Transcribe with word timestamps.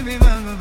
Mbona 0.00 0.52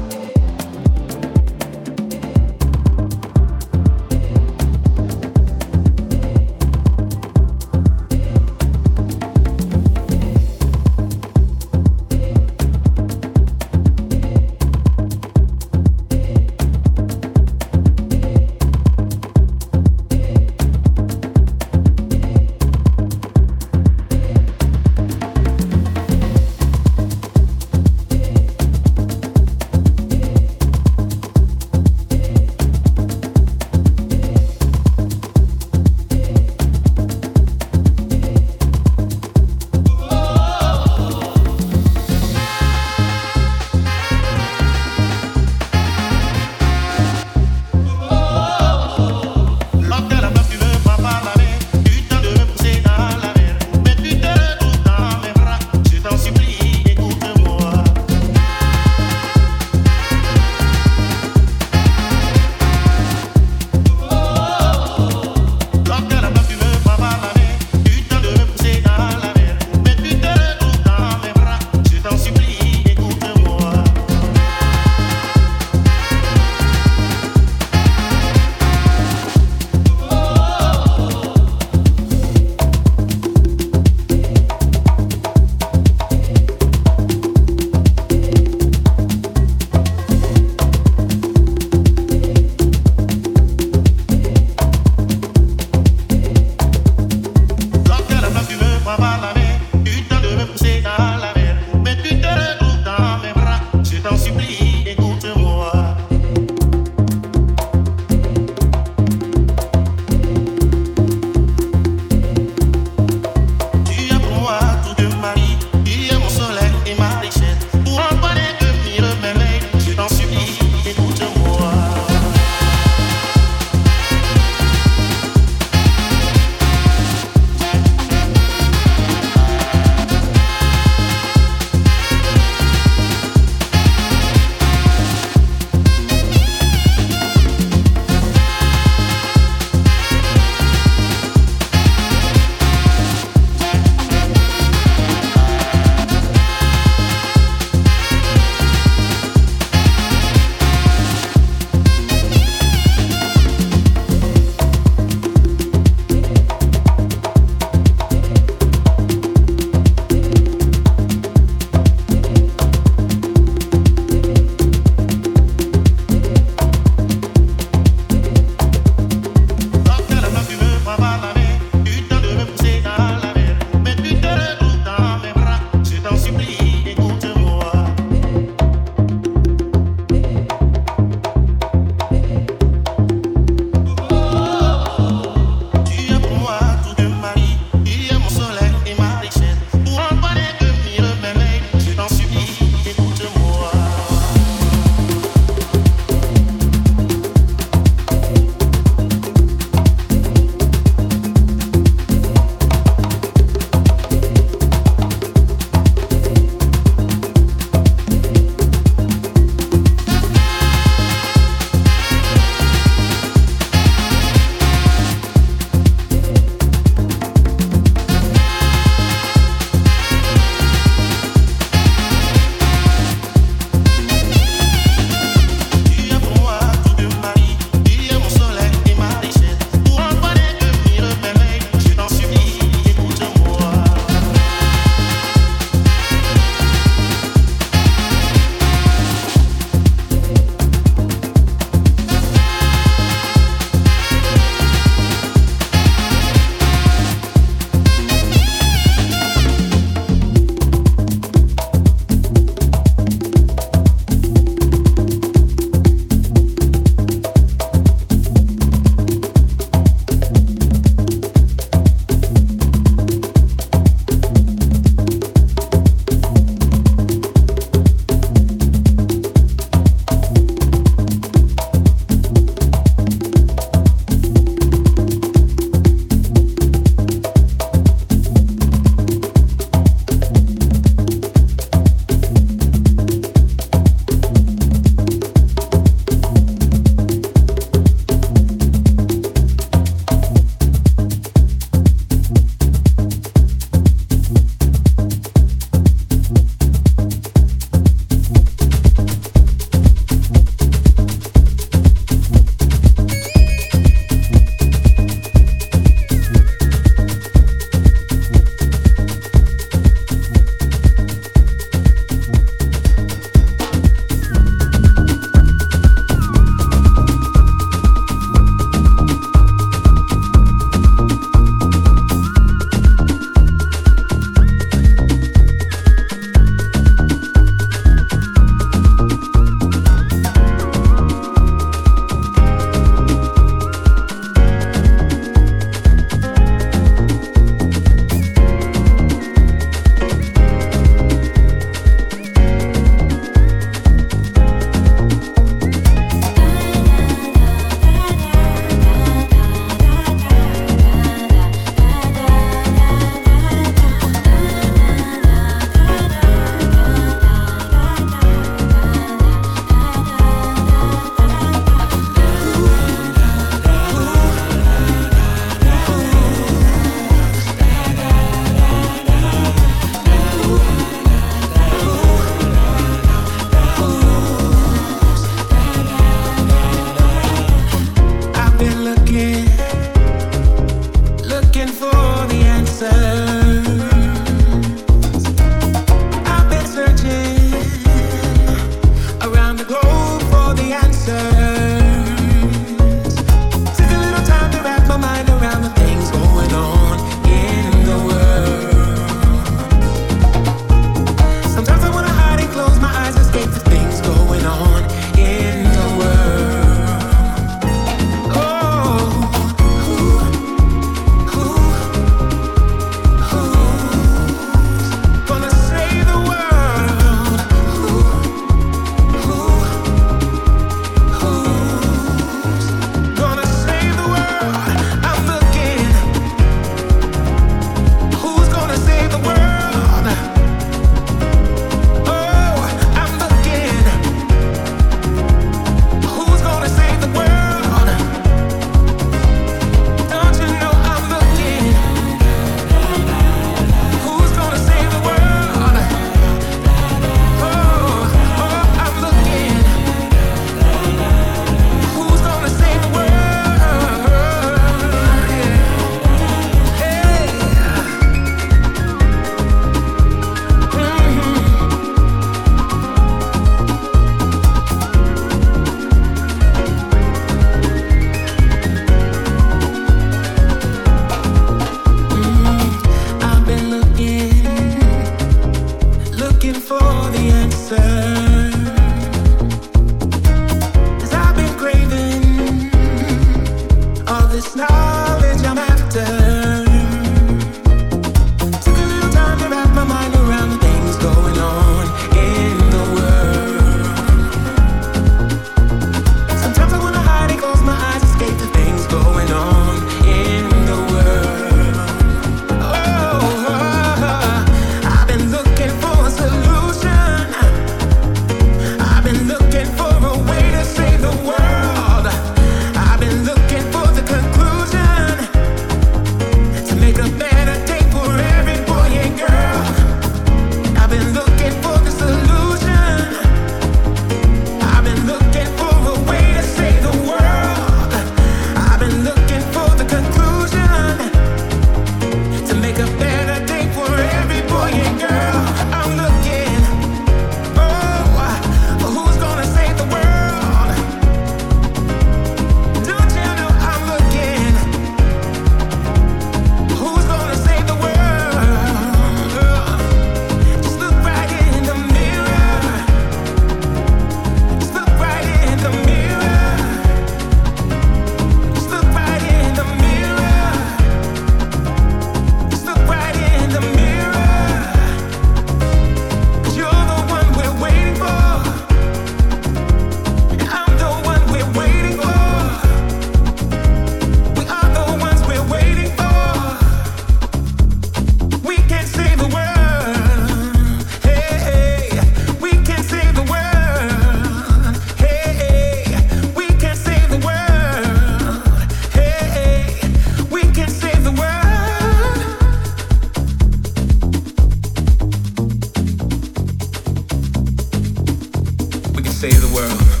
save 599.21 599.39
the 599.39 599.53
world. 599.53 600.00